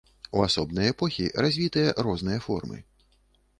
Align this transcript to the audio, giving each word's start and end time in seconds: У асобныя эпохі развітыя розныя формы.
У 0.37 0.41
асобныя 0.45 0.93
эпохі 0.93 1.27
развітыя 1.47 1.93
розныя 2.09 2.43
формы. 2.49 2.83